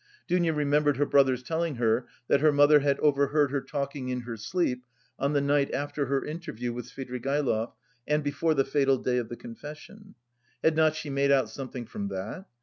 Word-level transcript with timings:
Dounia 0.27 0.51
remembered 0.51 0.97
her 0.97 1.05
brother's 1.05 1.43
telling 1.43 1.75
her 1.75 2.07
that 2.27 2.41
her 2.41 2.51
mother 2.51 2.79
had 2.79 2.99
overheard 3.01 3.51
her 3.51 3.61
talking 3.61 4.09
in 4.09 4.21
her 4.21 4.35
sleep 4.35 4.83
on 5.19 5.33
the 5.33 5.41
night 5.41 5.71
after 5.75 6.07
her 6.07 6.25
interview 6.25 6.73
with 6.73 6.87
Svidrigaïlov 6.87 7.73
and 8.07 8.23
before 8.23 8.55
the 8.55 8.65
fatal 8.65 8.97
day 8.97 9.19
of 9.19 9.29
the 9.29 9.37
confession: 9.37 10.15
had 10.63 10.75
not 10.75 10.95
she 10.95 11.11
made 11.11 11.29
out 11.29 11.51
something 11.51 11.85
from 11.85 12.07
that? 12.07 12.45